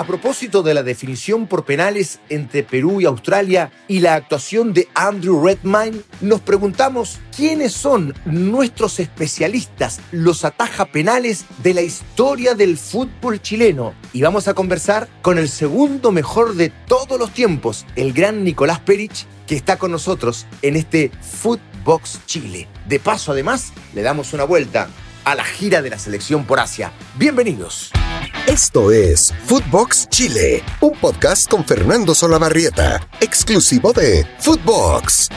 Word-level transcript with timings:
A 0.00 0.04
propósito 0.04 0.62
de 0.62 0.72
la 0.72 0.82
definición 0.82 1.46
por 1.46 1.66
penales 1.66 2.20
entre 2.30 2.62
Perú 2.62 3.02
y 3.02 3.04
Australia 3.04 3.70
y 3.86 4.00
la 4.00 4.14
actuación 4.14 4.72
de 4.72 4.88
Andrew 4.94 5.44
Redmayne, 5.44 6.00
nos 6.22 6.40
preguntamos 6.40 7.18
quiénes 7.36 7.74
son 7.74 8.14
nuestros 8.24 8.98
especialistas, 8.98 10.00
los 10.10 10.46
ataja 10.46 10.86
penales 10.86 11.44
de 11.62 11.74
la 11.74 11.82
historia 11.82 12.54
del 12.54 12.78
fútbol 12.78 13.42
chileno. 13.42 13.92
Y 14.14 14.22
vamos 14.22 14.48
a 14.48 14.54
conversar 14.54 15.06
con 15.20 15.36
el 15.36 15.50
segundo 15.50 16.12
mejor 16.12 16.54
de 16.54 16.70
todos 16.86 17.18
los 17.18 17.34
tiempos, 17.34 17.84
el 17.94 18.14
gran 18.14 18.42
Nicolás 18.42 18.80
Perich, 18.80 19.26
que 19.46 19.54
está 19.54 19.76
con 19.76 19.90
nosotros 19.90 20.46
en 20.62 20.76
este 20.76 21.10
Footbox 21.20 22.24
Chile. 22.24 22.68
De 22.88 23.00
paso, 23.00 23.32
además, 23.32 23.74
le 23.92 24.00
damos 24.00 24.32
una 24.32 24.44
vuelta 24.44 24.88
a 25.26 25.34
la 25.34 25.44
gira 25.44 25.82
de 25.82 25.90
la 25.90 25.98
selección 25.98 26.46
por 26.46 26.58
Asia. 26.58 26.90
Bienvenidos. 27.18 27.92
Esto 28.50 28.90
es 28.90 29.32
Footbox 29.46 30.08
Chile, 30.08 30.64
un 30.80 30.98
podcast 30.98 31.48
con 31.48 31.64
Fernando 31.64 32.16
Solabarrieta, 32.16 33.00
exclusivo 33.20 33.92
de 33.92 34.26
Footbox. 34.40 35.28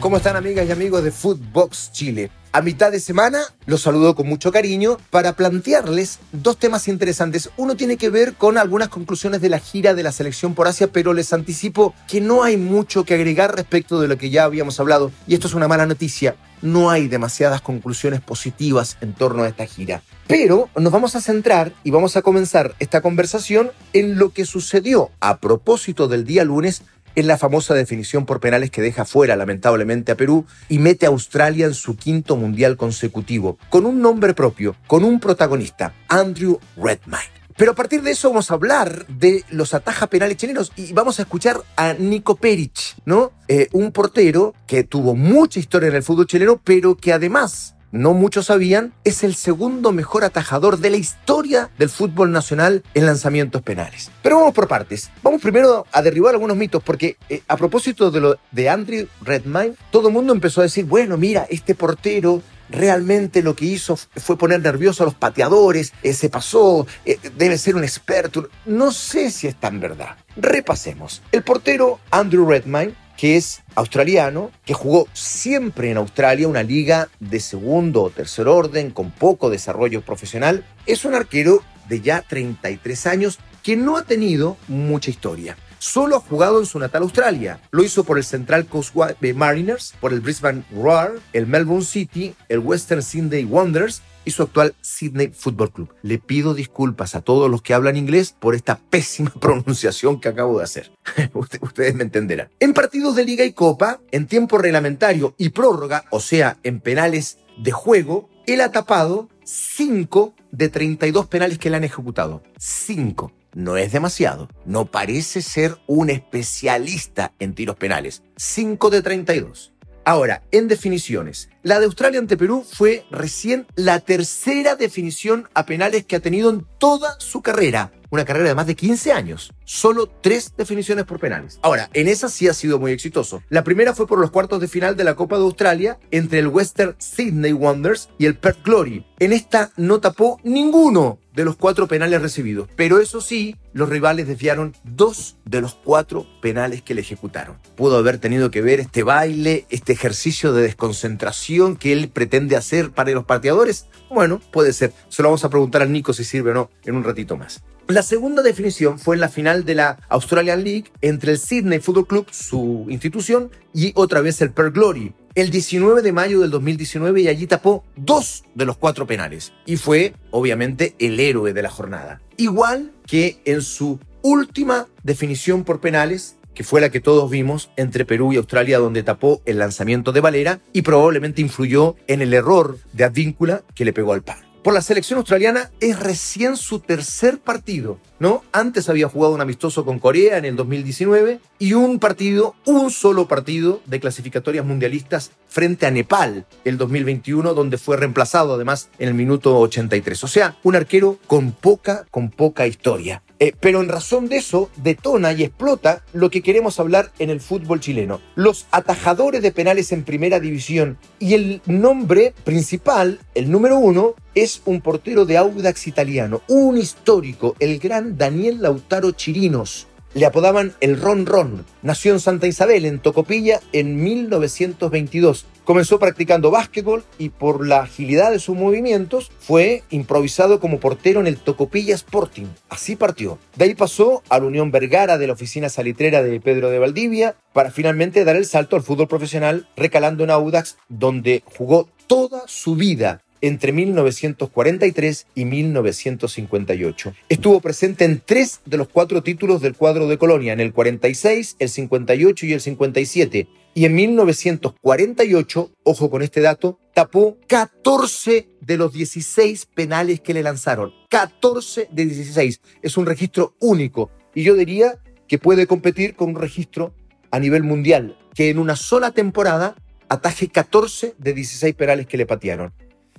¿Cómo 0.00 0.16
están 0.16 0.34
amigas 0.34 0.66
y 0.66 0.72
amigos 0.72 1.04
de 1.04 1.10
Footbox 1.10 1.92
Chile? 1.92 2.30
A 2.52 2.62
mitad 2.62 2.90
de 2.90 3.00
semana 3.00 3.42
los 3.66 3.82
saludo 3.82 4.14
con 4.14 4.26
mucho 4.26 4.50
cariño 4.50 4.96
para 5.10 5.36
plantearles 5.36 6.20
dos 6.32 6.56
temas 6.56 6.88
interesantes. 6.88 7.50
Uno 7.58 7.76
tiene 7.76 7.98
que 7.98 8.08
ver 8.08 8.32
con 8.32 8.56
algunas 8.56 8.88
conclusiones 8.88 9.42
de 9.42 9.50
la 9.50 9.58
gira 9.58 9.92
de 9.92 10.02
la 10.02 10.10
selección 10.10 10.54
por 10.54 10.68
Asia, 10.68 10.88
pero 10.90 11.12
les 11.12 11.34
anticipo 11.34 11.94
que 12.08 12.22
no 12.22 12.42
hay 12.42 12.56
mucho 12.56 13.04
que 13.04 13.12
agregar 13.12 13.54
respecto 13.54 14.00
de 14.00 14.08
lo 14.08 14.16
que 14.16 14.30
ya 14.30 14.44
habíamos 14.44 14.80
hablado. 14.80 15.12
Y 15.26 15.34
esto 15.34 15.48
es 15.48 15.54
una 15.54 15.68
mala 15.68 15.84
noticia. 15.84 16.34
No 16.62 16.90
hay 16.90 17.06
demasiadas 17.06 17.60
conclusiones 17.60 18.22
positivas 18.22 18.96
en 19.02 19.12
torno 19.12 19.42
a 19.42 19.48
esta 19.48 19.66
gira. 19.66 20.02
Pero 20.26 20.70
nos 20.76 20.92
vamos 20.92 21.14
a 21.14 21.20
centrar 21.20 21.72
y 21.84 21.90
vamos 21.90 22.16
a 22.16 22.22
comenzar 22.22 22.74
esta 22.78 23.02
conversación 23.02 23.70
en 23.92 24.18
lo 24.18 24.32
que 24.32 24.46
sucedió 24.46 25.10
a 25.20 25.40
propósito 25.40 26.08
del 26.08 26.24
día 26.24 26.44
lunes 26.44 26.84
en 27.14 27.26
la 27.26 27.38
famosa 27.38 27.74
definición 27.74 28.26
por 28.26 28.40
penales 28.40 28.70
que 28.70 28.82
deja 28.82 29.04
fuera 29.04 29.36
lamentablemente 29.36 30.12
a 30.12 30.16
Perú 30.16 30.46
y 30.68 30.78
mete 30.78 31.06
a 31.06 31.10
Australia 31.10 31.66
en 31.66 31.74
su 31.74 31.96
quinto 31.96 32.36
mundial 32.36 32.76
consecutivo, 32.76 33.58
con 33.68 33.86
un 33.86 34.00
nombre 34.00 34.34
propio, 34.34 34.76
con 34.86 35.04
un 35.04 35.20
protagonista, 35.20 35.94
Andrew 36.08 36.58
Redmayne. 36.76 37.40
Pero 37.56 37.72
a 37.72 37.74
partir 37.74 38.00
de 38.00 38.12
eso 38.12 38.30
vamos 38.30 38.50
a 38.50 38.54
hablar 38.54 39.06
de 39.06 39.44
los 39.50 39.74
ataja 39.74 40.06
penales 40.06 40.38
chilenos 40.38 40.72
y 40.76 40.94
vamos 40.94 41.18
a 41.18 41.22
escuchar 41.24 41.60
a 41.76 41.92
Nico 41.92 42.36
Peric, 42.36 42.96
¿no? 43.04 43.32
Eh, 43.48 43.68
un 43.72 43.92
portero 43.92 44.54
que 44.66 44.82
tuvo 44.82 45.14
mucha 45.14 45.60
historia 45.60 45.90
en 45.90 45.96
el 45.96 46.02
fútbol 46.02 46.26
chileno, 46.26 46.58
pero 46.64 46.96
que 46.96 47.12
además 47.12 47.74
no 47.92 48.14
muchos 48.14 48.46
sabían, 48.46 48.92
es 49.04 49.24
el 49.24 49.34
segundo 49.34 49.92
mejor 49.92 50.24
atajador 50.24 50.78
de 50.78 50.90
la 50.90 50.96
historia 50.96 51.70
del 51.78 51.88
fútbol 51.88 52.32
nacional 52.32 52.82
en 52.94 53.06
lanzamientos 53.06 53.62
penales. 53.62 54.10
Pero 54.22 54.38
vamos 54.38 54.54
por 54.54 54.68
partes. 54.68 55.10
Vamos 55.22 55.40
primero 55.40 55.86
a 55.92 56.02
derribar 56.02 56.34
algunos 56.34 56.56
mitos, 56.56 56.82
porque 56.82 57.16
eh, 57.28 57.42
a 57.48 57.56
propósito 57.56 58.10
de 58.10 58.20
lo 58.20 58.38
de 58.50 58.68
Andrew 58.68 59.06
Redmayne, 59.22 59.76
todo 59.90 60.08
el 60.08 60.14
mundo 60.14 60.32
empezó 60.32 60.60
a 60.60 60.64
decir, 60.64 60.84
bueno, 60.84 61.16
mira, 61.16 61.46
este 61.50 61.74
portero 61.74 62.42
realmente 62.70 63.42
lo 63.42 63.56
que 63.56 63.64
hizo 63.66 63.96
fue 63.96 64.38
poner 64.38 64.60
nervioso 64.60 65.02
a 65.02 65.06
los 65.06 65.14
pateadores, 65.14 65.92
eh, 66.02 66.12
se 66.12 66.30
pasó, 66.30 66.86
eh, 67.04 67.18
debe 67.36 67.58
ser 67.58 67.76
un 67.76 67.84
experto. 67.84 68.48
No 68.66 68.92
sé 68.92 69.30
si 69.30 69.46
es 69.46 69.56
tan 69.56 69.80
verdad. 69.80 70.16
Repasemos. 70.36 71.22
El 71.32 71.42
portero 71.42 71.98
Andrew 72.10 72.48
Redmayne 72.48 72.94
que 73.20 73.36
es 73.36 73.60
australiano, 73.74 74.50
que 74.64 74.72
jugó 74.72 75.06
siempre 75.12 75.90
en 75.90 75.98
Australia, 75.98 76.48
una 76.48 76.62
liga 76.62 77.10
de 77.20 77.38
segundo 77.38 78.02
o 78.02 78.08
tercer 78.08 78.48
orden, 78.48 78.90
con 78.90 79.10
poco 79.10 79.50
desarrollo 79.50 80.00
profesional, 80.00 80.64
es 80.86 81.04
un 81.04 81.14
arquero 81.14 81.62
de 81.90 82.00
ya 82.00 82.22
33 82.22 83.06
años 83.06 83.38
que 83.62 83.76
no 83.76 83.98
ha 83.98 84.04
tenido 84.04 84.56
mucha 84.68 85.10
historia. 85.10 85.58
Solo 85.78 86.16
ha 86.16 86.20
jugado 86.20 86.60
en 86.60 86.66
su 86.66 86.78
natal 86.78 87.02
Australia. 87.02 87.60
Lo 87.72 87.84
hizo 87.84 88.04
por 88.04 88.16
el 88.16 88.24
Central 88.24 88.64
Coast 88.64 88.94
Mariners, 89.34 89.92
por 90.00 90.14
el 90.14 90.20
Brisbane 90.20 90.64
Roar, 90.72 91.12
el 91.34 91.46
Melbourne 91.46 91.84
City, 91.84 92.34
el 92.48 92.60
Western 92.60 93.02
Sydney 93.02 93.44
Wanderers 93.44 94.00
su 94.30 94.42
actual 94.42 94.74
Sydney 94.80 95.28
Football 95.28 95.72
Club. 95.72 95.94
Le 96.02 96.18
pido 96.18 96.54
disculpas 96.54 97.14
a 97.14 97.20
todos 97.20 97.50
los 97.50 97.62
que 97.62 97.74
hablan 97.74 97.96
inglés 97.96 98.34
por 98.38 98.54
esta 98.54 98.78
pésima 98.78 99.32
pronunciación 99.40 100.20
que 100.20 100.28
acabo 100.28 100.58
de 100.58 100.64
hacer. 100.64 100.92
Ustedes 101.34 101.94
me 101.94 102.04
entenderán. 102.04 102.50
En 102.60 102.74
partidos 102.74 103.16
de 103.16 103.24
liga 103.24 103.44
y 103.44 103.52
copa, 103.52 104.00
en 104.10 104.26
tiempo 104.26 104.58
reglamentario 104.58 105.34
y 105.38 105.50
prórroga, 105.50 106.04
o 106.10 106.20
sea, 106.20 106.58
en 106.62 106.80
penales 106.80 107.38
de 107.58 107.72
juego, 107.72 108.28
él 108.46 108.60
ha 108.60 108.72
tapado 108.72 109.28
5 109.44 110.34
de 110.50 110.68
32 110.68 111.26
penales 111.26 111.58
que 111.58 111.70
le 111.70 111.76
han 111.76 111.84
ejecutado. 111.84 112.42
5. 112.58 113.32
No 113.54 113.76
es 113.76 113.92
demasiado. 113.92 114.48
No 114.64 114.86
parece 114.86 115.42
ser 115.42 115.78
un 115.86 116.10
especialista 116.10 117.32
en 117.38 117.54
tiros 117.54 117.76
penales. 117.76 118.22
5 118.36 118.90
de 118.90 119.02
32. 119.02 119.72
Ahora, 120.04 120.42
en 120.50 120.66
definiciones, 120.66 121.50
la 121.62 121.78
de 121.78 121.84
Australia 121.84 122.18
ante 122.18 122.36
Perú 122.36 122.64
fue 122.68 123.04
recién 123.10 123.66
la 123.74 124.00
tercera 124.00 124.74
definición 124.74 125.48
a 125.54 125.66
penales 125.66 126.06
que 126.06 126.16
ha 126.16 126.20
tenido 126.20 126.50
en 126.50 126.66
toda 126.78 127.16
su 127.18 127.42
carrera. 127.42 127.92
Una 128.08 128.24
carrera 128.24 128.48
de 128.48 128.54
más 128.56 128.66
de 128.66 128.74
15 128.74 129.12
años. 129.12 129.52
Solo 129.64 130.08
tres 130.08 130.54
definiciones 130.56 131.04
por 131.04 131.20
penales. 131.20 131.60
Ahora, 131.62 131.90
en 131.92 132.08
esa 132.08 132.28
sí 132.28 132.48
ha 132.48 132.54
sido 132.54 132.80
muy 132.80 132.90
exitoso. 132.90 133.42
La 133.50 133.62
primera 133.62 133.94
fue 133.94 134.08
por 134.08 134.18
los 134.18 134.32
cuartos 134.32 134.60
de 134.60 134.66
final 134.66 134.96
de 134.96 135.04
la 135.04 135.14
Copa 135.14 135.36
de 135.36 135.44
Australia 135.44 135.98
entre 136.10 136.40
el 136.40 136.48
Western 136.48 136.96
Sydney 136.98 137.52
Wanderers 137.52 138.08
y 138.18 138.26
el 138.26 138.36
Perth 138.36 138.64
Glory. 138.64 139.06
En 139.20 139.32
esta 139.32 139.70
no 139.76 140.00
tapó 140.00 140.40
ninguno 140.42 141.20
de 141.40 141.46
los 141.46 141.56
cuatro 141.56 141.88
penales 141.88 142.20
recibidos. 142.20 142.68
Pero 142.76 143.00
eso 143.00 143.20
sí, 143.20 143.56
los 143.72 143.88
rivales 143.88 144.28
desviaron 144.28 144.74
dos 144.84 145.36
de 145.44 145.60
los 145.60 145.74
cuatro 145.74 146.26
penales 146.42 146.82
que 146.82 146.94
le 146.94 147.00
ejecutaron. 147.00 147.56
Pudo 147.76 147.96
haber 147.96 148.18
tenido 148.18 148.50
que 148.50 148.62
ver 148.62 148.78
este 148.80 149.02
baile, 149.02 149.66
este 149.70 149.92
ejercicio 149.92 150.52
de 150.52 150.62
desconcentración 150.62 151.76
que 151.76 151.92
él 151.92 152.10
pretende 152.10 152.56
hacer 152.56 152.90
para 152.90 153.10
los 153.12 153.24
pateadores. 153.24 153.86
Bueno, 154.10 154.40
puede 154.52 154.72
ser. 154.72 154.92
Se 155.08 155.22
lo 155.22 155.28
vamos 155.28 155.44
a 155.44 155.50
preguntar 155.50 155.82
al 155.82 155.92
Nico 155.92 156.12
si 156.12 156.24
sirve 156.24 156.50
o 156.50 156.54
no 156.54 156.70
en 156.84 156.94
un 156.94 157.04
ratito 157.04 157.36
más. 157.36 157.62
La 157.88 158.02
segunda 158.02 158.42
definición 158.42 159.00
fue 159.00 159.16
en 159.16 159.20
la 159.20 159.28
final 159.28 159.64
de 159.64 159.74
la 159.74 159.98
Australian 160.10 160.62
League 160.62 160.92
entre 161.00 161.32
el 161.32 161.38
Sydney 161.38 161.80
Football 161.80 162.06
Club, 162.06 162.26
su 162.30 162.86
institución, 162.88 163.50
y 163.74 163.92
otra 163.96 164.20
vez 164.20 164.40
el 164.42 164.52
Perth 164.52 164.74
Glory, 164.74 165.12
el 165.34 165.50
19 165.50 166.02
de 166.02 166.12
mayo 166.12 166.40
del 166.40 166.50
2019 166.50 167.22
y 167.22 167.28
allí 167.28 167.46
tapó 167.46 167.84
dos 167.96 168.44
de 168.54 168.64
los 168.64 168.76
cuatro 168.76 169.06
penales. 169.06 169.52
Y 169.66 169.76
fue, 169.76 170.14
obviamente, 170.30 170.94
el 170.98 171.20
héroe 171.20 171.52
de 171.52 171.62
la 171.62 171.70
jornada. 171.70 172.20
Igual 172.36 172.92
que 173.06 173.40
en 173.44 173.62
su 173.62 174.00
última 174.22 174.86
definición 175.02 175.64
por 175.64 175.80
penales, 175.80 176.36
que 176.54 176.64
fue 176.64 176.80
la 176.80 176.90
que 176.90 177.00
todos 177.00 177.30
vimos 177.30 177.70
entre 177.76 178.04
Perú 178.04 178.32
y 178.32 178.36
Australia, 178.36 178.78
donde 178.78 179.02
tapó 179.02 179.40
el 179.46 179.58
lanzamiento 179.58 180.12
de 180.12 180.20
Valera 180.20 180.60
y 180.72 180.82
probablemente 180.82 181.40
influyó 181.40 181.96
en 182.06 182.22
el 182.22 182.34
error 182.34 182.78
de 182.92 183.04
Advíncula 183.04 183.62
que 183.74 183.84
le 183.84 183.92
pegó 183.92 184.12
al 184.12 184.22
palo 184.22 184.50
por 184.62 184.74
la 184.74 184.82
selección 184.82 185.18
australiana 185.18 185.70
es 185.80 185.98
recién 185.98 186.56
su 186.56 186.80
tercer 186.80 187.38
partido, 187.38 187.98
¿no? 188.18 188.42
Antes 188.52 188.88
había 188.88 189.08
jugado 189.08 189.34
un 189.34 189.40
amistoso 189.40 189.84
con 189.84 189.98
Corea 189.98 190.36
en 190.36 190.44
el 190.44 190.56
2019 190.56 191.40
y 191.60 191.74
un 191.74 191.98
partido, 191.98 192.56
un 192.64 192.90
solo 192.90 193.28
partido 193.28 193.82
de 193.84 194.00
clasificatorias 194.00 194.64
mundialistas 194.64 195.30
frente 195.46 195.84
a 195.84 195.90
Nepal 195.90 196.46
el 196.64 196.78
2021, 196.78 197.52
donde 197.52 197.76
fue 197.76 197.98
reemplazado 197.98 198.54
además 198.54 198.88
en 198.98 199.08
el 199.08 199.14
minuto 199.14 199.58
83. 199.60 200.24
O 200.24 200.26
sea, 200.26 200.56
un 200.62 200.74
arquero 200.74 201.18
con 201.26 201.52
poca, 201.52 202.06
con 202.10 202.30
poca 202.30 202.66
historia. 202.66 203.22
Eh, 203.38 203.52
pero 203.58 203.80
en 203.80 203.88
razón 203.88 204.28
de 204.28 204.36
eso, 204.36 204.70
detona 204.76 205.32
y 205.32 205.44
explota 205.44 206.02
lo 206.12 206.30
que 206.30 206.42
queremos 206.42 206.80
hablar 206.80 207.12
en 207.18 207.28
el 207.28 207.40
fútbol 207.40 207.80
chileno. 207.80 208.20
Los 208.34 208.66
atajadores 208.70 209.42
de 209.42 209.52
penales 209.52 209.92
en 209.92 210.04
primera 210.04 210.40
división 210.40 210.98
y 211.18 211.34
el 211.34 211.60
nombre 211.66 212.34
principal, 212.44 213.20
el 213.34 213.50
número 213.50 213.78
uno, 213.78 214.14
es 214.34 214.62
un 214.64 214.80
portero 214.80 215.26
de 215.26 215.36
Audax 215.36 215.86
italiano, 215.86 216.42
un 216.48 216.78
histórico, 216.78 217.56
el 217.58 217.78
gran 217.78 218.16
Daniel 218.16 218.62
Lautaro 218.62 219.10
Chirinos. 219.12 219.88
Le 220.12 220.26
apodaban 220.26 220.74
el 220.80 221.00
Ron 221.00 221.24
Ron. 221.24 221.64
Nació 221.82 222.12
en 222.12 222.18
Santa 222.18 222.48
Isabel, 222.48 222.84
en 222.84 222.98
Tocopilla, 222.98 223.60
en 223.72 224.02
1922. 224.02 225.46
Comenzó 225.64 226.00
practicando 226.00 226.50
básquetbol 226.50 227.04
y 227.16 227.28
por 227.28 227.64
la 227.64 227.82
agilidad 227.82 228.32
de 228.32 228.40
sus 228.40 228.56
movimientos 228.56 229.30
fue 229.38 229.84
improvisado 229.90 230.58
como 230.58 230.80
portero 230.80 231.20
en 231.20 231.28
el 231.28 231.36
Tocopilla 231.36 231.94
Sporting. 231.94 232.46
Así 232.68 232.96
partió. 232.96 233.38
De 233.54 233.66
ahí 233.66 233.74
pasó 233.76 234.24
a 234.28 234.40
la 234.40 234.46
Unión 234.46 234.72
Vergara 234.72 235.16
de 235.16 235.28
la 235.28 235.34
oficina 235.34 235.68
salitrera 235.68 236.24
de 236.24 236.40
Pedro 236.40 236.70
de 236.70 236.80
Valdivia 236.80 237.36
para 237.52 237.70
finalmente 237.70 238.24
dar 238.24 238.34
el 238.34 238.46
salto 238.46 238.74
al 238.74 238.82
fútbol 238.82 239.06
profesional 239.06 239.68
recalando 239.76 240.24
en 240.24 240.30
Audax 240.30 240.76
donde 240.88 241.44
jugó 241.46 241.88
toda 242.08 242.42
su 242.48 242.74
vida 242.74 243.22
entre 243.40 243.72
1943 243.72 245.26
y 245.34 245.44
1958. 245.44 247.14
Estuvo 247.28 247.60
presente 247.60 248.04
en 248.04 248.22
tres 248.24 248.60
de 248.64 248.76
los 248.76 248.88
cuatro 248.88 249.22
títulos 249.22 249.60
del 249.60 249.74
cuadro 249.74 250.08
de 250.08 250.18
Colonia, 250.18 250.52
en 250.52 250.60
el 250.60 250.72
46, 250.72 251.56
el 251.58 251.68
58 251.68 252.46
y 252.46 252.52
el 252.52 252.60
57, 252.60 253.48
Y 253.72 253.84
en 253.84 253.94
1948, 253.94 255.70
ojo 255.84 256.10
con 256.10 256.22
este 256.22 256.40
dato, 256.40 256.80
tapó 256.92 257.38
14 257.46 258.48
de 258.60 258.76
los 258.76 258.92
16 258.92 259.66
penales 259.66 260.20
que 260.20 260.34
le 260.34 260.42
lanzaron. 260.42 260.92
14 261.08 261.88
de 261.90 262.04
16. 262.04 262.60
Es 262.82 262.96
un 262.96 263.06
registro 263.06 263.54
único. 263.60 264.10
Y 264.34 264.42
yo 264.42 264.54
diría 264.54 264.98
que 265.28 265.38
puede 265.38 265.68
competir 265.68 266.16
con 266.16 266.30
un 266.30 266.36
registro 266.36 266.94
a 267.30 267.38
nivel 267.38 267.62
mundial, 267.62 268.18
que 268.34 268.50
en 268.50 268.58
una 268.58 268.74
sola 268.74 269.12
temporada 269.12 269.76
ataje 270.08 270.48
14 270.48 271.14
de 271.16 271.32
16 271.32 271.74
penales 271.76 272.06
que 272.06 272.16
le 272.16 272.26
patearon. 272.26 272.72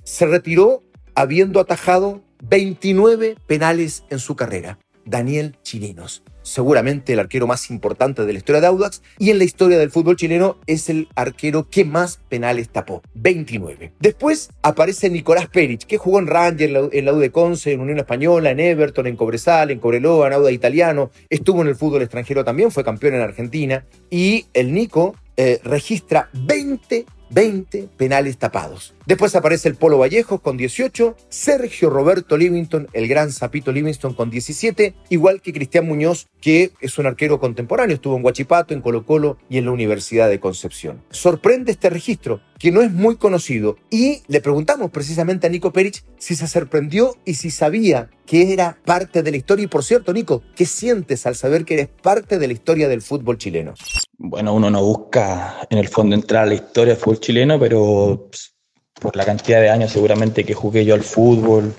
Se 0.04 0.26
retiró 0.26 0.82
habiendo 1.14 1.60
atajado 1.60 2.22
29 2.42 3.36
penales 3.46 4.04
en 4.10 4.18
su 4.18 4.36
carrera. 4.36 4.78
Daniel 5.04 5.56
Chirinos 5.62 6.22
seguramente 6.42 7.12
el 7.12 7.20
arquero 7.20 7.46
más 7.46 7.70
importante 7.70 8.24
de 8.24 8.32
la 8.32 8.38
historia 8.38 8.60
de 8.60 8.66
Audax 8.66 9.02
y 9.18 9.30
en 9.30 9.38
la 9.38 9.44
historia 9.44 9.78
del 9.78 9.90
fútbol 9.90 10.16
chileno 10.16 10.58
es 10.66 10.88
el 10.90 11.08
arquero 11.14 11.68
que 11.68 11.84
más 11.84 12.20
penales 12.28 12.68
tapó, 12.68 13.02
29. 13.14 13.92
Después 13.98 14.50
aparece 14.62 15.08
Nicolás 15.08 15.48
Perich, 15.48 15.86
que 15.86 15.98
jugó 15.98 16.18
en 16.18 16.26
Ranger, 16.26 16.90
en 16.92 17.04
la 17.04 17.12
de 17.12 17.30
Conce, 17.30 17.72
en 17.72 17.80
Unión 17.80 17.98
Española, 17.98 18.50
en 18.50 18.60
Everton, 18.60 19.06
en 19.06 19.16
Cobresal, 19.16 19.70
en 19.70 19.78
Cobreloa, 19.78 20.26
en 20.26 20.32
Auda 20.34 20.50
Italiano, 20.50 21.10
estuvo 21.30 21.62
en 21.62 21.68
el 21.68 21.76
fútbol 21.76 22.02
extranjero 22.02 22.44
también, 22.44 22.70
fue 22.70 22.84
campeón 22.84 23.14
en 23.14 23.20
Argentina 23.20 23.84
y 24.10 24.46
el 24.52 24.72
Nico 24.72 25.14
eh, 25.36 25.60
registra 25.64 26.28
20 26.32 27.06
20 27.32 27.88
penales 27.96 28.38
tapados. 28.38 28.94
Después 29.06 29.34
aparece 29.34 29.68
el 29.68 29.74
Polo 29.74 29.98
Vallejos 29.98 30.40
con 30.40 30.56
18, 30.56 31.16
Sergio 31.28 31.90
Roberto 31.90 32.36
Livington, 32.36 32.88
el 32.92 33.08
gran 33.08 33.32
Zapito 33.32 33.72
Livington 33.72 34.14
con 34.14 34.30
17, 34.30 34.94
igual 35.08 35.40
que 35.40 35.52
Cristian 35.52 35.86
Muñoz, 35.86 36.28
que 36.40 36.70
es 36.80 36.98
un 36.98 37.06
arquero 37.06 37.40
contemporáneo, 37.40 37.94
estuvo 37.94 38.16
en 38.16 38.24
Huachipato, 38.24 38.74
en 38.74 38.80
Colo 38.80 39.04
Colo 39.04 39.38
y 39.48 39.58
en 39.58 39.64
la 39.64 39.72
Universidad 39.72 40.28
de 40.28 40.40
Concepción. 40.40 41.02
Sorprende 41.10 41.72
este 41.72 41.90
registro, 41.90 42.40
que 42.58 42.70
no 42.70 42.82
es 42.82 42.92
muy 42.92 43.16
conocido, 43.16 43.76
y 43.90 44.22
le 44.28 44.40
preguntamos 44.40 44.90
precisamente 44.90 45.46
a 45.46 45.50
Nico 45.50 45.72
Perich 45.72 46.04
si 46.18 46.36
se 46.36 46.46
sorprendió 46.46 47.16
y 47.24 47.34
si 47.34 47.50
sabía 47.50 48.10
que 48.26 48.52
era 48.52 48.78
parte 48.84 49.22
de 49.22 49.30
la 49.30 49.36
historia. 49.36 49.64
Y 49.64 49.68
por 49.68 49.84
cierto, 49.84 50.12
Nico, 50.12 50.42
¿qué 50.54 50.64
sientes 50.64 51.26
al 51.26 51.34
saber 51.34 51.64
que 51.64 51.74
eres 51.74 51.88
parte 51.88 52.38
de 52.38 52.46
la 52.46 52.52
historia 52.52 52.88
del 52.88 53.02
fútbol 53.02 53.36
chileno? 53.38 53.74
Bueno, 54.24 54.54
uno 54.54 54.70
no 54.70 54.82
busca 54.84 55.66
en 55.68 55.78
el 55.78 55.88
fondo 55.88 56.14
entrar 56.14 56.44
a 56.44 56.46
la 56.46 56.54
historia 56.54 56.94
del 56.94 57.02
fútbol 57.02 57.20
chileno, 57.20 57.58
pero 57.58 58.28
pues, 58.30 58.52
por 59.00 59.16
la 59.16 59.24
cantidad 59.24 59.60
de 59.60 59.68
años 59.68 59.90
seguramente 59.90 60.44
que 60.44 60.54
jugué 60.54 60.84
yo 60.84 60.94
al 60.94 61.02
fútbol, 61.02 61.74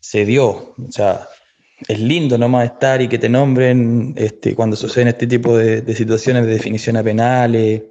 se 0.00 0.24
dio. 0.24 0.74
O 0.78 0.90
sea, 0.90 1.28
es 1.86 2.00
lindo 2.00 2.38
nomás 2.38 2.72
estar 2.72 3.02
y 3.02 3.08
que 3.08 3.18
te 3.18 3.28
nombren 3.28 4.14
este, 4.16 4.54
cuando 4.54 4.76
suceden 4.76 5.08
este 5.08 5.26
tipo 5.26 5.58
de, 5.58 5.94
situaciones 5.94 6.46
de 6.46 6.52
definición 6.52 6.96
a 6.96 7.02
penales 7.02 7.82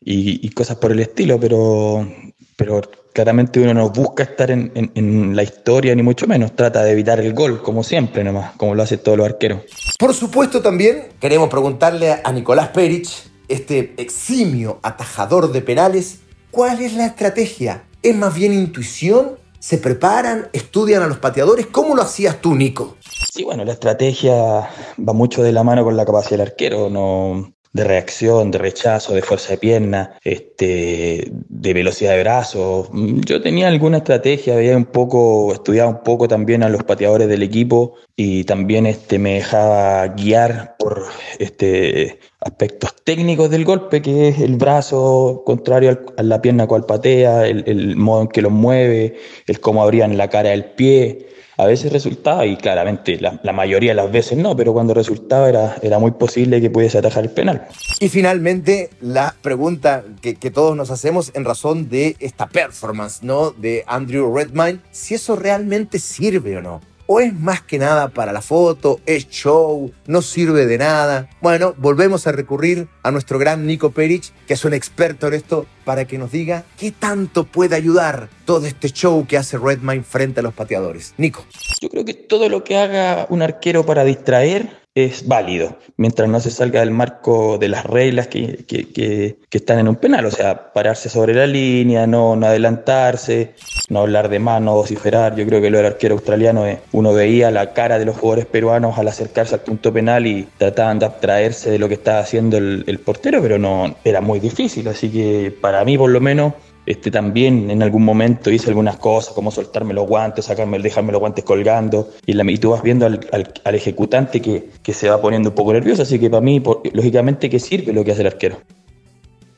y, 0.00 0.48
cosas 0.50 0.76
por 0.76 0.92
el 0.92 1.00
estilo, 1.00 1.40
pero, 1.40 2.08
pero 2.54 2.80
claramente 3.12 3.58
uno 3.58 3.74
no 3.74 3.90
busca 3.90 4.22
estar 4.22 4.52
en, 4.52 4.70
en, 4.74 5.34
la 5.34 5.42
historia, 5.42 5.92
ni 5.96 6.04
mucho 6.04 6.28
menos. 6.28 6.54
Trata 6.54 6.84
de 6.84 6.92
evitar 6.92 7.18
el 7.18 7.34
gol, 7.34 7.62
como 7.62 7.82
siempre 7.82 8.22
nomás, 8.22 8.52
como 8.52 8.76
lo 8.76 8.84
hacen 8.84 9.00
todos 9.00 9.18
los 9.18 9.26
arqueros. 9.26 9.62
Por 9.98 10.14
supuesto, 10.14 10.62
también 10.62 11.08
queremos 11.20 11.48
preguntarle 11.48 12.12
a 12.22 12.32
Nicolás 12.32 12.68
Perich 12.68 13.29
este 13.50 13.94
eximio 13.98 14.78
atajador 14.82 15.52
de 15.52 15.60
penales, 15.60 16.20
¿cuál 16.50 16.80
es 16.80 16.94
la 16.94 17.06
estrategia? 17.06 17.84
¿Es 18.02 18.16
más 18.16 18.34
bien 18.34 18.54
intuición? 18.54 19.38
¿Se 19.58 19.76
preparan? 19.76 20.48
¿Estudian 20.54 21.02
a 21.02 21.06
los 21.06 21.18
pateadores? 21.18 21.66
¿Cómo 21.66 21.94
lo 21.94 22.02
hacías 22.02 22.40
tú, 22.40 22.54
Nico? 22.54 22.96
Sí, 23.30 23.44
bueno, 23.44 23.64
la 23.64 23.72
estrategia 23.72 24.34
va 24.34 25.12
mucho 25.12 25.42
de 25.42 25.52
la 25.52 25.62
mano 25.62 25.84
con 25.84 25.96
la 25.96 26.06
capacidad 26.06 26.38
del 26.38 26.48
arquero. 26.48 26.88
No, 26.88 27.52
de 27.72 27.84
reacción, 27.84 28.50
de 28.50 28.58
rechazo, 28.58 29.14
de 29.14 29.22
fuerza 29.22 29.50
de 29.50 29.58
pierna, 29.58 30.18
este, 30.24 31.30
de 31.30 31.72
velocidad 31.72 32.14
de 32.14 32.20
brazos. 32.20 32.88
Yo 32.92 33.40
tenía 33.40 33.68
alguna 33.68 33.98
estrategia, 33.98 34.54
había 34.54 34.76
un 34.76 34.86
poco, 34.86 35.52
estudiaba 35.52 35.88
un 35.88 36.02
poco 36.02 36.26
también 36.26 36.62
a 36.64 36.68
los 36.68 36.82
pateadores 36.82 37.28
del 37.28 37.42
equipo 37.42 37.94
y 38.16 38.44
también 38.44 38.86
este, 38.86 39.18
me 39.18 39.34
dejaba 39.34 40.08
guiar 40.08 40.74
por 40.78 41.04
este, 41.38 42.18
aspectos 42.40 42.96
técnicos 43.04 43.50
del 43.50 43.64
golpe, 43.64 44.02
que 44.02 44.28
es 44.28 44.40
el 44.40 44.56
brazo 44.56 45.42
contrario 45.46 46.00
a 46.16 46.22
la 46.24 46.42
pierna 46.42 46.66
cual 46.66 46.86
patea, 46.86 47.46
el, 47.46 47.62
el 47.66 47.96
modo 47.96 48.22
en 48.22 48.28
que 48.28 48.42
lo 48.42 48.50
mueve, 48.50 49.16
el 49.46 49.60
cómo 49.60 49.82
abrían 49.82 50.16
la 50.16 50.28
cara 50.28 50.50
del 50.50 50.64
pie 50.64 51.29
a 51.62 51.66
veces 51.66 51.92
resultaba, 51.92 52.46
y 52.46 52.56
claramente 52.56 53.18
la, 53.20 53.52
mayoría 53.52 53.90
de 53.90 53.96
las 53.96 54.10
veces 54.10 54.38
no, 54.38 54.56
pero 54.56 54.72
cuando 54.72 54.94
resultaba 54.94 55.48
era, 55.48 55.76
era 55.82 55.98
muy 55.98 56.12
posible 56.12 56.60
que 56.60 56.70
pudiese 56.70 56.98
atajar 56.98 57.24
el 57.24 57.30
penal. 57.30 57.66
Y 57.98 58.08
finalmente, 58.08 58.90
la 59.00 59.34
pregunta 59.42 60.04
que, 60.22 60.36
que 60.36 60.50
todos 60.50 60.76
nos 60.76 60.90
hacemos 60.90 61.32
en 61.34 61.44
razón 61.44 61.88
de 61.88 62.16
esta 62.20 62.48
performance, 62.48 63.22
¿no? 63.22 63.50
De 63.50 63.84
Andrew 63.86 64.34
Redmine, 64.34 64.80
si 64.90 65.14
eso 65.14 65.36
realmente 65.36 65.98
sirve 65.98 66.56
o 66.56 66.62
no 66.62 66.89
o 67.12 67.18
es 67.18 67.34
más 67.34 67.60
que 67.60 67.76
nada 67.76 68.10
para 68.10 68.32
la 68.32 68.40
foto, 68.40 69.00
es 69.04 69.28
show, 69.28 69.90
no 70.06 70.22
sirve 70.22 70.66
de 70.66 70.78
nada. 70.78 71.28
Bueno, 71.40 71.74
volvemos 71.76 72.28
a 72.28 72.30
recurrir 72.32 72.86
a 73.02 73.10
nuestro 73.10 73.36
gran 73.36 73.66
Nico 73.66 73.90
Perich, 73.90 74.32
que 74.46 74.54
es 74.54 74.64
un 74.64 74.74
experto 74.74 75.26
en 75.26 75.34
esto, 75.34 75.66
para 75.84 76.04
que 76.04 76.18
nos 76.18 76.30
diga 76.30 76.62
qué 76.78 76.92
tanto 76.92 77.42
puede 77.42 77.74
ayudar 77.74 78.28
todo 78.44 78.64
este 78.68 78.90
show 78.90 79.26
que 79.26 79.36
hace 79.36 79.58
Redmine 79.58 80.04
frente 80.04 80.38
a 80.38 80.44
los 80.44 80.54
pateadores. 80.54 81.14
Nico. 81.16 81.44
Yo 81.80 81.88
creo 81.88 82.04
que 82.04 82.14
todo 82.14 82.48
lo 82.48 82.62
que 82.62 82.76
haga 82.76 83.26
un 83.28 83.42
arquero 83.42 83.84
para 83.84 84.04
distraer 84.04 84.79
es 84.94 85.28
válido, 85.28 85.76
mientras 85.96 86.28
no 86.28 86.40
se 86.40 86.50
salga 86.50 86.80
del 86.80 86.90
marco 86.90 87.58
de 87.58 87.68
las 87.68 87.86
reglas 87.86 88.26
que, 88.26 88.64
que, 88.66 89.36
están 89.50 89.78
en 89.78 89.88
un 89.88 89.96
penal, 89.96 90.26
o 90.26 90.30
sea, 90.32 90.72
pararse 90.72 91.08
sobre 91.08 91.32
la 91.32 91.46
línea, 91.46 92.08
no, 92.08 92.34
no 92.34 92.46
adelantarse, 92.46 93.54
no 93.88 94.00
hablar 94.00 94.28
de 94.28 94.40
mano, 94.40 94.74
vociferar. 94.74 95.36
Yo 95.36 95.46
creo 95.46 95.60
que 95.60 95.70
lo 95.70 95.78
del 95.78 95.86
arquero 95.86 96.14
australiano 96.14 96.66
es, 96.66 96.80
uno 96.92 97.12
veía 97.12 97.52
la 97.52 97.72
cara 97.72 97.98
de 98.00 98.04
los 98.04 98.16
jugadores 98.16 98.46
peruanos 98.46 98.98
al 98.98 99.06
acercarse 99.06 99.54
al 99.54 99.60
punto 99.60 99.92
penal 99.92 100.26
y 100.26 100.48
trataban 100.58 100.98
de 100.98 101.06
abstraerse 101.06 101.70
de 101.70 101.78
lo 101.78 101.86
que 101.86 101.94
estaba 101.94 102.20
haciendo 102.20 102.56
el, 102.56 102.82
el 102.86 102.98
portero, 102.98 103.40
pero 103.40 103.58
no 103.58 103.94
era 104.04 104.20
muy 104.20 104.40
difícil, 104.40 104.88
así 104.88 105.08
que 105.10 105.54
para 105.60 105.84
mí 105.84 105.96
por 105.96 106.10
lo 106.10 106.20
menos 106.20 106.54
este, 106.90 107.12
también 107.12 107.70
en 107.70 107.84
algún 107.84 108.04
momento 108.04 108.50
hice 108.50 108.68
algunas 108.68 108.96
cosas, 108.96 109.32
como 109.32 109.52
soltarme 109.52 109.94
los 109.94 110.08
guantes, 110.08 110.46
sacarme, 110.46 110.80
dejarme 110.80 111.12
los 111.12 111.20
guantes 111.20 111.44
colgando, 111.44 112.10
y, 112.26 112.32
la, 112.32 112.44
tú 112.60 112.70
vas 112.70 112.82
viendo 112.82 113.06
al, 113.06 113.74
ejecutante 113.74 114.40
que, 114.42 114.92
se 114.92 115.08
va 115.08 115.20
poniendo 115.20 115.50
un 115.50 115.54
poco 115.54 115.72
nervioso, 115.72 116.02
así 116.02 116.18
que 116.18 116.28
para 116.28 116.40
mí, 116.40 116.60
lógicamente, 116.92 117.48
que 117.48 117.60
sirve 117.60 117.92
lo 117.92 118.04
que 118.04 118.10
hace 118.10 118.22
el 118.22 118.26
arquero. 118.26 118.60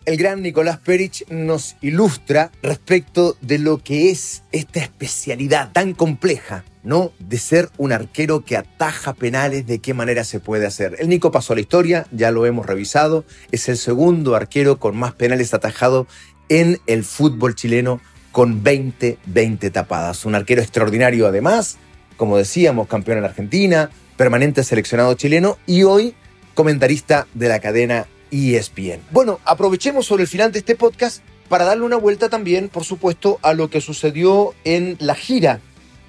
El 0.05 0.19
gran 0.19 0.43
Nicolás 0.43 0.79
Perich 0.79 1.26
nos 1.31 1.76
ilustra 1.81 2.50
respecto 2.62 3.37
de 3.40 3.58
lo 3.58 3.79
que 3.79 4.11
es 4.11 4.43
esta 4.52 4.81
especialidad 4.81 5.73
tan 5.73 5.94
compleja 5.94 6.64
¿no? 6.82 7.12
De 7.19 7.38
ser 7.38 7.70
un 7.76 7.93
arquero 7.93 8.44
que 8.44 8.56
ataja 8.56 9.15
penales, 9.15 9.67
de 9.67 9.79
qué 9.79 9.94
manera 9.94 10.24
se 10.24 10.41
puede 10.41 10.67
hacer. 10.67 10.96
El 10.98 11.08
Nico 11.08 11.31
pasó 11.31 11.53
a 11.53 11.56
la 11.56 11.60
historia, 11.60 12.06
ya 12.10 12.31
lo 12.31 12.46
hemos 12.46 12.67
revisado, 12.67 13.24
es 13.53 13.69
el 13.69 13.77
segundo 13.77 14.34
arquero 14.34 14.79
con 14.79 14.96
más 14.96 15.12
penales 15.12 15.55
atajados 15.55 16.06
en 16.49 16.81
el 16.87 17.05
fútbol 17.05 17.55
chileno 17.55 18.01
con 18.32 18.63
20, 18.63 19.19
20 19.27 19.70
tapadas. 19.70 20.25
Un 20.25 20.34
arquero 20.34 20.63
extraordinario 20.63 21.27
además, 21.27 21.79
como 22.17 22.37
decíamos, 22.37 22.89
campeón 22.89 23.19
en 23.19 23.25
Argentina, 23.25 23.91
permanente 24.17 24.65
seleccionado 24.65 25.15
chileno 25.15 25.58
y 25.67 25.82
hoy 25.82 26.15
comentarista 26.55 27.27
de 27.34 27.49
la 27.49 27.61
cadena 27.61 28.06
ESPN. 28.31 29.01
Bueno, 29.11 29.41
aprovechemos 29.44 30.06
sobre 30.06 30.22
el 30.22 30.29
final 30.29 30.53
de 30.53 30.61
este 30.61 30.75
podcast 30.75 31.22
para 31.49 31.65
darle 31.65 31.84
una 31.84 31.96
vuelta 31.96 32.29
también, 32.29 32.69
por 32.69 32.84
supuesto, 32.84 33.39
a 33.43 33.53
lo 33.53 33.69
que 33.69 33.81
sucedió 33.81 34.55
en 34.65 34.96
la 35.01 35.15
gira 35.15 35.61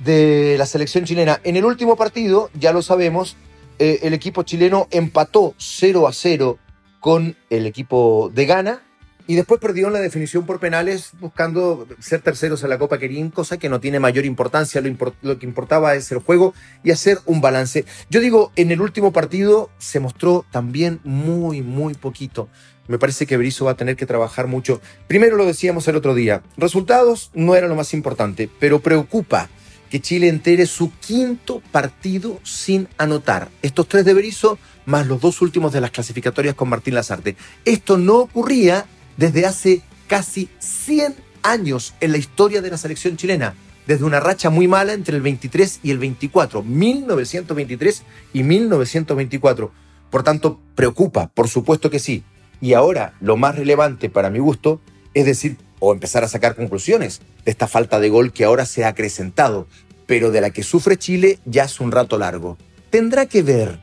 de 0.04 0.56
la 0.58 0.66
selección 0.66 1.06
chilena. 1.06 1.42
En 1.44 1.58
el 1.58 1.66
último 1.66 1.96
partido, 1.96 2.50
ya 2.58 2.72
lo 2.72 2.82
sabemos, 2.82 3.36
eh, 3.80 4.00
el 4.04 4.14
equipo 4.14 4.44
chileno 4.44 4.88
empató 4.92 5.54
0 5.58 6.08
a 6.08 6.14
0 6.14 6.58
con 7.00 7.36
el 7.50 7.66
equipo 7.66 8.32
de 8.34 8.46
Ghana 8.46 8.82
y 9.28 9.36
después 9.36 9.60
perdió 9.60 9.88
en 9.88 9.94
la 9.94 10.00
definición 10.00 10.46
por 10.46 10.60
penales 10.60 11.12
buscando 11.20 11.88
ser 12.00 12.22
terceros 12.22 12.64
en 12.64 12.70
la 12.70 12.78
Copa 12.78 12.98
Querín, 12.98 13.30
cosa 13.30 13.58
que 13.58 13.70
no 13.70 13.80
tiene 13.80 14.00
mayor 14.00 14.26
importancia. 14.26 14.82
Lo, 15.22 15.40
que 15.40 15.46
importaba 15.46 15.96
es 15.96 16.12
el 16.12 16.20
juego 16.20 16.54
y 16.84 16.92
hacer 16.92 17.20
un 17.26 17.40
balance. 17.40 17.86
Yo 18.10 18.20
digo, 18.20 18.52
en 18.56 18.72
el 18.72 18.82
último 18.82 19.14
partido 19.14 19.70
se 19.78 20.00
mostró 20.00 20.46
también 20.52 21.00
muy, 21.04 21.62
muy 21.62 21.94
poquito. 21.94 22.50
Me 22.88 23.00
parece 23.00 23.26
que 23.26 23.38
Berizzo 23.38 23.66
va 23.66 23.72
a 23.72 23.78
tener 23.78 23.96
que 23.96 24.06
trabajar 24.06 24.48
mucho. 24.48 24.82
Primero 25.08 25.38
lo 25.38 25.46
decíamos 25.46 25.88
el 25.88 25.96
otro 25.96 26.16
día, 26.16 26.44
resultados 26.58 27.32
no 27.34 27.56
era 27.56 27.68
lo 27.68 27.76
más 27.76 27.94
importante, 27.94 28.50
pero 28.60 28.82
preocupa 28.82 29.50
que 29.90 30.02
Chile 30.02 30.28
entere 30.28 30.66
su 30.66 30.92
quinto 31.00 31.62
partido 31.72 32.40
sin 32.44 32.90
anotar. 32.98 33.50
Estos 33.62 33.88
tres 33.88 34.04
de 34.04 34.14
Berizzo 34.14 34.58
más 34.86 35.08
los 35.08 35.22
dos 35.22 35.42
últimos 35.42 35.72
de 35.72 35.82
las 35.82 35.92
clasificatorias 35.92 36.56
con 36.56 36.68
Martín 36.68 36.96
Lazarte. 36.96 37.38
Esto 37.64 37.98
no 37.98 38.18
ocurría 38.18 38.86
desde 39.18 39.46
hace 39.46 39.82
casi 40.08 40.50
100 40.60 41.16
años 41.44 41.94
en 42.00 42.12
la 42.12 42.18
historia 42.18 42.62
de 42.62 42.72
la 42.72 42.78
selección 42.78 43.18
chilena, 43.18 43.56
desde 43.88 44.06
una 44.06 44.20
racha 44.20 44.50
muy 44.50 44.68
mala 44.68 44.94
entre 44.94 45.18
el 45.18 45.22
23 45.22 45.82
y 45.84 45.92
el 45.92 46.00
24, 46.00 46.64
1923 46.64 48.04
y 48.34 48.44
1924. 48.44 49.72
Por 50.10 50.24
tanto, 50.24 50.60
preocupa, 50.76 51.28
por 51.28 51.50
supuesto 51.50 51.90
que 51.90 52.00
sí. 52.00 52.24
Y 52.62 52.74
ahora 52.74 53.14
lo 53.20 53.36
más 53.36 53.56
relevante 53.56 54.10
para 54.10 54.30
mi 54.30 54.40
gusto 54.40 54.80
es 55.14 55.26
decir, 55.26 55.58
o 55.80 55.94
empezar 55.94 56.24
a 56.24 56.28
sacar 56.28 56.56
conclusiones 56.56 57.22
de 57.46 57.52
esta 57.52 57.68
falta 57.68 58.00
de 58.00 58.10
gol 58.10 58.32
que 58.32 58.46
ahora 58.46 58.66
se 58.66 58.86
ha 58.86 58.90
acrecentado, 58.90 59.68
pero 60.06 60.32
de 60.32 60.42
la 60.42 60.50
que 60.50 60.64
sufre 60.64 60.98
Chile 60.98 61.40
ya 61.46 61.64
hace 61.64 61.84
un 61.84 61.92
rato 61.92 62.18
largo. 62.18 62.58
Tendrá 62.90 63.26
que 63.26 63.44
ver 63.44 63.80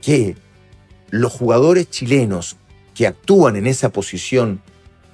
que 0.00 0.36
los 1.10 1.32
jugadores 1.32 1.90
chilenos 1.90 2.56
que 2.96 3.06
actúan 3.06 3.56
en 3.56 3.66
esa 3.66 3.90
posición, 3.90 4.62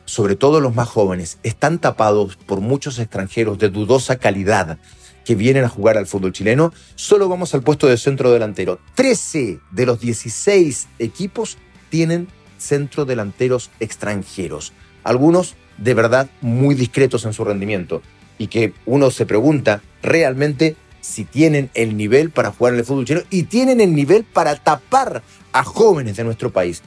sobre 0.05 0.37
todo 0.37 0.61
los 0.61 0.75
más 0.75 0.89
jóvenes, 0.89 1.39
están 1.43 1.81
tapados 1.81 2.37
por 2.37 2.61
muchos 2.61 2.99
extranjeros 3.01 3.59
de 3.59 3.71
dudosa 3.71 4.17
calidad 4.17 4.79
que 5.25 5.35
vienen 5.35 5.65
a 5.65 5.69
jugar 5.69 5.99
al 5.99 6.07
fútbol 6.07 6.33
chileno, 6.33 6.73
solo 6.95 7.29
vamos 7.29 7.55
al 7.55 7.63
puesto 7.63 7.89
de 7.89 7.97
centro 7.97 8.33
delantero. 8.33 8.79
13 8.95 9.59
de 9.73 9.87
los 9.87 10.01
16 10.01 10.89
equipos 11.01 11.59
tienen 11.91 12.29
centro 12.57 13.05
delanteros 13.05 13.71
extranjeros. 13.81 14.73
Algunos 15.03 15.57
de 15.77 15.95
verdad 15.95 16.31
muy 16.41 16.77
discretos 16.77 17.25
en 17.25 17.33
su 17.33 17.45
rendimiento 17.45 18.01
y 18.39 18.47
que 18.47 18.75
uno 18.87 19.11
se 19.11 19.27
pregunta 19.27 19.83
realmente 20.03 20.77
si 21.01 21.25
tienen 21.25 21.69
el 21.75 21.97
nivel 21.97 22.31
para 22.31 22.53
jugar 22.53 22.75
en 22.75 22.79
el 22.81 22.85
fútbol 22.85 23.07
chileno 23.07 23.27
y 23.31 23.45
tienen 23.45 23.81
el 23.81 23.93
nivel 23.93 24.23
para 24.23 24.55
tapar 24.55 25.23
a 25.53 25.65
jóvenes 25.65 26.17
de 26.17 26.25
nuestro 26.25 26.53
país. 26.53 26.83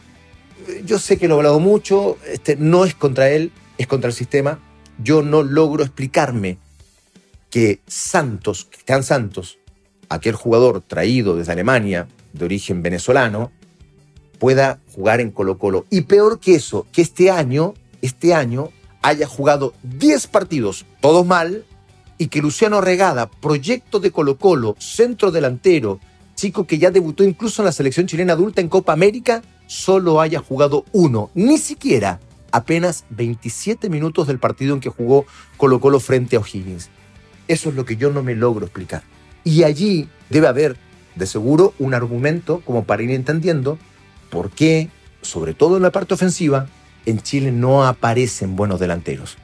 Yo 0.83 0.99
sé 0.99 1.17
que 1.17 1.27
lo 1.27 1.35
he 1.35 1.37
hablado 1.37 1.59
mucho, 1.59 2.17
este, 2.27 2.55
no 2.55 2.85
es 2.85 2.95
contra 2.95 3.29
él, 3.29 3.51
es 3.77 3.87
contra 3.87 4.09
el 4.09 4.13
sistema. 4.13 4.59
Yo 4.97 5.21
no 5.21 5.43
logro 5.43 5.83
explicarme 5.83 6.57
que 7.49 7.81
Santos, 7.87 8.67
Cristian 8.69 9.03
Santos, 9.03 9.59
aquel 10.09 10.35
jugador 10.35 10.81
traído 10.81 11.35
desde 11.35 11.51
Alemania, 11.51 12.07
de 12.33 12.45
origen 12.45 12.81
venezolano, 12.81 13.51
pueda 14.39 14.79
jugar 14.93 15.21
en 15.21 15.31
Colo 15.31 15.57
Colo. 15.57 15.85
Y 15.89 16.01
peor 16.01 16.39
que 16.39 16.55
eso, 16.55 16.85
que 16.91 17.01
este 17.01 17.31
año, 17.31 17.73
este 18.01 18.33
año 18.33 18.69
haya 19.01 19.27
jugado 19.27 19.73
10 19.83 20.27
partidos, 20.27 20.85
todos 20.99 21.25
mal, 21.25 21.65
y 22.17 22.27
que 22.27 22.41
Luciano 22.41 22.81
Regada, 22.81 23.29
proyecto 23.29 23.99
de 23.99 24.11
Colo 24.11 24.37
Colo, 24.37 24.75
centro 24.79 25.31
delantero, 25.31 25.99
chico 26.35 26.65
que 26.67 26.77
ya 26.77 26.91
debutó 26.91 27.23
incluso 27.23 27.61
en 27.61 27.67
la 27.67 27.71
selección 27.71 28.07
chilena 28.07 28.33
adulta 28.33 28.61
en 28.61 28.69
Copa 28.69 28.93
América, 28.93 29.41
solo 29.67 30.21
haya 30.21 30.39
jugado 30.39 30.85
uno, 30.91 31.29
ni 31.33 31.57
siquiera 31.57 32.19
apenas 32.51 33.05
27 33.09 33.89
minutos 33.89 34.27
del 34.27 34.39
partido 34.39 34.73
en 34.73 34.79
que 34.79 34.89
jugó 34.89 35.25
Colo 35.57 35.79
Colo 35.79 35.99
frente 35.99 36.35
a 36.35 36.39
O'Higgins. 36.39 36.89
Eso 37.47 37.69
es 37.69 37.75
lo 37.75 37.85
que 37.85 37.97
yo 37.97 38.11
no 38.11 38.23
me 38.23 38.35
logro 38.35 38.65
explicar. 38.65 39.03
Y 39.43 39.63
allí 39.63 40.07
debe 40.29 40.47
haber, 40.47 40.77
de 41.15 41.27
seguro, 41.27 41.73
un 41.79 41.93
argumento 41.93 42.61
como 42.65 42.85
para 42.85 43.03
ir 43.03 43.11
entendiendo 43.11 43.77
por 44.29 44.51
qué, 44.51 44.89
sobre 45.21 45.53
todo 45.53 45.77
en 45.77 45.83
la 45.83 45.91
parte 45.91 46.13
ofensiva, 46.13 46.67
en 47.05 47.19
Chile 47.19 47.51
no 47.51 47.85
aparecen 47.85 48.55
buenos 48.55 48.79
delanteros. 48.79 49.37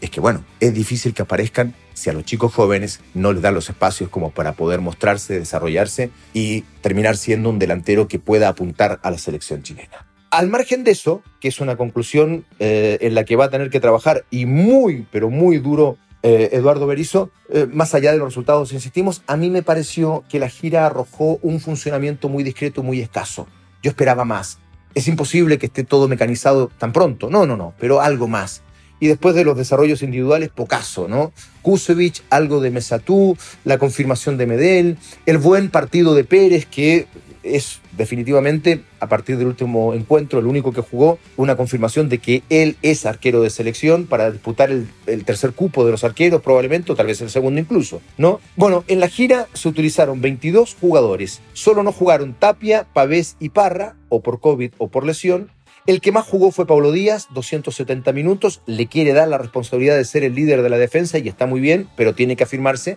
Es 0.00 0.10
que 0.10 0.20
bueno, 0.20 0.44
es 0.60 0.72
difícil 0.72 1.12
que 1.12 1.22
aparezcan 1.22 1.74
si 1.92 2.08
a 2.08 2.12
los 2.12 2.24
chicos 2.24 2.54
jóvenes 2.54 3.00
no 3.14 3.32
les 3.32 3.42
dan 3.42 3.54
los 3.54 3.68
espacios 3.68 4.08
como 4.08 4.30
para 4.30 4.52
poder 4.52 4.80
mostrarse, 4.80 5.38
desarrollarse 5.38 6.10
y 6.32 6.62
terminar 6.80 7.16
siendo 7.16 7.50
un 7.50 7.58
delantero 7.58 8.08
que 8.08 8.18
pueda 8.18 8.48
apuntar 8.48 8.98
a 9.02 9.10
la 9.10 9.18
selección 9.18 9.62
chilena. 9.62 10.06
Al 10.30 10.48
margen 10.48 10.84
de 10.84 10.92
eso, 10.92 11.22
que 11.40 11.48
es 11.48 11.60
una 11.60 11.76
conclusión 11.76 12.46
eh, 12.58 12.98
en 13.02 13.14
la 13.14 13.24
que 13.24 13.36
va 13.36 13.46
a 13.46 13.50
tener 13.50 13.68
que 13.68 13.80
trabajar 13.80 14.24
y 14.30 14.46
muy, 14.46 15.06
pero 15.10 15.28
muy 15.28 15.58
duro 15.58 15.98
eh, 16.22 16.50
Eduardo 16.52 16.86
Berizzo, 16.86 17.30
eh, 17.50 17.66
más 17.70 17.94
allá 17.94 18.12
de 18.12 18.18
los 18.18 18.28
resultados, 18.28 18.72
insistimos, 18.72 19.22
a 19.26 19.36
mí 19.36 19.50
me 19.50 19.62
pareció 19.62 20.24
que 20.28 20.38
la 20.38 20.48
gira 20.48 20.86
arrojó 20.86 21.38
un 21.42 21.60
funcionamiento 21.60 22.28
muy 22.28 22.44
discreto, 22.44 22.82
muy 22.82 23.00
escaso. 23.00 23.48
Yo 23.82 23.90
esperaba 23.90 24.24
más 24.24 24.60
es 24.94 25.08
imposible 25.08 25.58
que 25.58 25.66
esté 25.66 25.84
todo 25.84 26.08
mecanizado 26.08 26.70
tan 26.78 26.92
pronto. 26.92 27.30
No, 27.30 27.46
no, 27.46 27.56
no, 27.56 27.74
pero 27.78 28.00
algo 28.00 28.28
más. 28.28 28.62
Y 29.00 29.08
después 29.08 29.34
de 29.34 29.44
los 29.44 29.56
desarrollos 29.56 30.02
individuales, 30.02 30.50
pocaso, 30.50 31.08
¿no? 31.08 31.32
Kusevich, 31.62 32.22
algo 32.30 32.60
de 32.60 32.70
Mesatú, 32.70 33.36
la 33.64 33.78
confirmación 33.78 34.36
de 34.36 34.46
Medel, 34.46 34.98
el 35.26 35.38
buen 35.38 35.70
partido 35.70 36.14
de 36.14 36.24
Pérez, 36.24 36.66
que 36.66 37.06
es 37.42 37.80
definitivamente, 37.96 38.82
a 39.00 39.08
partir 39.08 39.36
del 39.36 39.46
último 39.46 39.94
encuentro, 39.94 40.38
el 40.38 40.46
único 40.46 40.72
que 40.72 40.80
jugó, 40.80 41.18
una 41.36 41.56
confirmación 41.56 42.08
de 42.08 42.18
que 42.18 42.42
él 42.50 42.76
es 42.82 43.06
arquero 43.06 43.42
de 43.42 43.50
selección 43.50 44.06
para 44.06 44.30
disputar 44.30 44.70
el, 44.70 44.88
tercer 45.24 45.52
cupo 45.52 45.84
de 45.84 45.92
los 45.92 46.04
arqueros, 46.04 46.42
probablemente, 46.42 46.92
o 46.92 46.96
tal 46.96 47.06
vez 47.06 47.20
el 47.20 47.30
segundo 47.30 47.60
incluso, 47.60 48.00
¿no? 48.18 48.40
Bueno, 48.56 48.84
en 48.88 49.00
la 49.00 49.08
gira 49.08 49.48
se 49.54 49.68
utilizaron 49.68 50.20
22 50.20 50.76
jugadores. 50.80 51.40
Solo 51.52 51.82
no 51.82 51.92
jugaron 51.92 52.34
Tapia, 52.34 52.86
Pavés 52.92 53.36
y 53.40 53.50
Parra, 53.50 53.96
o 54.08 54.20
por 54.20 54.40
COVID 54.40 54.72
o 54.78 54.88
por 54.88 55.06
lesión. 55.06 55.50
El 55.90 56.00
que 56.00 56.12
más 56.12 56.24
jugó 56.24 56.52
fue 56.52 56.68
Pablo 56.68 56.92
Díaz, 56.92 57.26
270 57.34 58.12
minutos. 58.12 58.62
Le 58.64 58.86
quiere 58.86 59.12
dar 59.12 59.26
la 59.26 59.38
responsabilidad 59.38 59.96
de 59.96 60.04
ser 60.04 60.22
el 60.22 60.36
líder 60.36 60.62
de 60.62 60.70
la 60.70 60.78
defensa 60.78 61.18
y 61.18 61.26
está 61.26 61.46
muy 61.46 61.58
bien, 61.58 61.88
pero 61.96 62.14
tiene 62.14 62.36
que 62.36 62.44
afirmarse. 62.44 62.96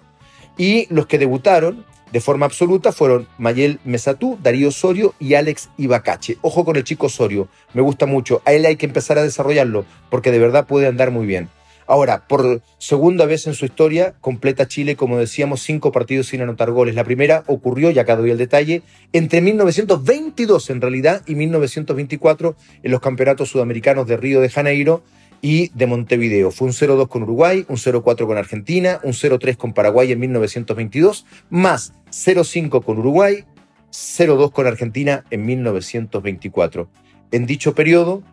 Y 0.59 0.85
los 0.93 1.07
que 1.07 1.17
debutaron, 1.17 1.87
de 2.11 2.21
forma 2.21 2.45
absoluta 2.45 2.91
fueron 2.91 3.27
Mayel 3.39 3.79
Mesatú, 3.83 4.37
Darío 4.43 4.67
Osorio 4.67 5.15
y 5.19 5.33
Alex 5.33 5.71
Ibacache. 5.75 6.37
Ojo 6.43 6.65
con 6.65 6.75
el 6.75 6.83
chico 6.83 7.07
Osorio, 7.07 7.47
me 7.73 7.81
gusta 7.81 8.05
mucho. 8.05 8.43
A 8.45 8.53
él 8.53 8.63
hay 8.63 8.75
que 8.75 8.85
empezar 8.85 9.17
a 9.17 9.23
desarrollarlo 9.23 9.85
porque 10.11 10.29
de 10.29 10.37
verdad 10.37 10.67
puede 10.67 10.85
andar 10.85 11.09
muy 11.09 11.25
bien. 11.25 11.49
Ahora, 11.87 12.27
por 12.27 12.61
segunda 12.77 13.25
vez 13.25 13.47
en 13.47 13.53
su 13.53 13.65
historia, 13.65 14.13
completa 14.21 14.67
Chile, 14.67 14.95
como 14.95 15.17
decíamos, 15.17 15.61
cinco 15.61 15.91
partidos 15.91 16.27
sin 16.27 16.41
anotar 16.41 16.71
goles. 16.71 16.95
La 16.95 17.03
primera 17.03 17.43
ocurrió, 17.47 17.91
ya 17.91 18.03
acá 18.03 18.15
doy 18.15 18.31
el 18.31 18.37
detalle, 18.37 18.81
entre 19.11 19.41
1922 19.41 20.69
en 20.69 20.81
realidad 20.81 21.21
y 21.27 21.35
1924 21.35 22.55
en 22.83 22.91
los 22.91 23.01
campeonatos 23.01 23.49
sudamericanos 23.49 24.07
de 24.07 24.17
Río 24.17 24.41
de 24.41 24.49
Janeiro 24.49 25.03
y 25.41 25.69
de 25.73 25.87
Montevideo. 25.87 26.51
Fue 26.51 26.67
un 26.67 26.73
0-2 26.73 27.09
con 27.09 27.23
Uruguay, 27.23 27.65
un 27.67 27.75
0-4 27.75 28.25
con 28.25 28.37
Argentina, 28.37 29.01
un 29.03 29.11
0-3 29.11 29.57
con 29.57 29.73
Paraguay 29.73 30.11
en 30.11 30.19
1922, 30.21 31.25
más 31.49 31.93
0-5 32.11 32.81
con 32.83 32.97
Uruguay, 32.99 33.43
0-2 33.91 34.51
con 34.53 34.67
Argentina 34.67 35.25
en 35.31 35.45
1924. 35.45 36.87
En 37.31 37.45
dicho 37.45 37.75
periodo, 37.75 38.23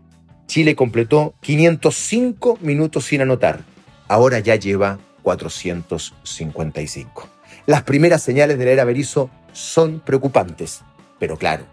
Chile 0.51 0.75
completó 0.75 1.33
505 1.43 2.59
minutos 2.61 3.05
sin 3.05 3.21
anotar. 3.21 3.61
Ahora 4.09 4.41
ya 4.41 4.57
lleva 4.57 4.99
455. 5.23 7.29
Las 7.67 7.85
primeras 7.85 8.25
señales 8.25 8.59
de 8.59 8.65
la 8.65 8.73
era 8.73 8.83
Berizzo 8.83 9.31
son 9.53 10.01
preocupantes, 10.01 10.81
pero 11.21 11.37
claro, 11.37 11.67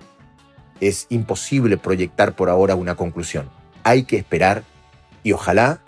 es 0.79 1.07
imposible 1.09 1.77
proyectar 1.77 2.35
por 2.35 2.51
ahora 2.51 2.75
una 2.75 2.93
conclusión. 2.93 3.49
Hay 3.83 4.03
que 4.03 4.17
esperar 4.17 4.61
y 5.23 5.31
ojalá 5.31 5.81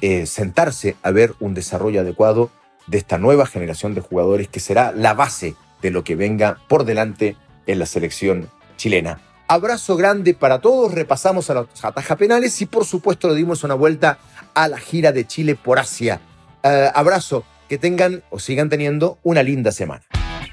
eh, 0.00 0.24
sentarse 0.24 0.96
a 1.02 1.10
ver 1.10 1.34
un 1.38 1.52
desarrollo 1.52 2.00
adecuado 2.00 2.50
de 2.86 2.96
esta 2.96 3.18
nueva 3.18 3.44
generación 3.44 3.92
de 3.92 4.00
jugadores 4.00 4.48
que 4.48 4.60
será 4.60 4.92
la 4.92 5.12
base 5.12 5.54
de 5.82 5.90
lo 5.90 6.02
que 6.02 6.16
venga 6.16 6.56
por 6.66 6.86
delante 6.86 7.36
en 7.66 7.78
la 7.78 7.84
selección 7.84 8.48
chilena. 8.78 9.20
Abrazo 9.52 9.98
grande 9.98 10.32
para 10.32 10.62
todos, 10.62 10.94
repasamos 10.94 11.50
a 11.50 11.52
los 11.52 11.66
atajas 11.82 12.16
penales 12.16 12.58
y 12.62 12.64
por 12.64 12.86
supuesto 12.86 13.28
le 13.28 13.34
dimos 13.34 13.62
una 13.64 13.74
vuelta 13.74 14.16
a 14.54 14.66
la 14.66 14.78
gira 14.78 15.12
de 15.12 15.26
Chile 15.26 15.56
por 15.56 15.78
Asia. 15.78 16.22
Eh, 16.62 16.90
abrazo, 16.94 17.44
que 17.68 17.76
tengan 17.76 18.22
o 18.30 18.38
sigan 18.38 18.70
teniendo 18.70 19.18
una 19.22 19.42
linda 19.42 19.70
semana. 19.70 20.04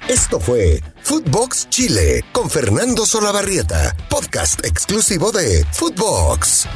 Esto 0.06 0.38
fue 0.38 0.82
Footbox 1.02 1.70
Chile 1.70 2.26
con 2.32 2.50
Fernando 2.50 3.06
Solabarrieta, 3.06 3.96
podcast 4.10 4.62
exclusivo 4.66 5.32
de 5.32 5.64
Footbox. 5.72 6.68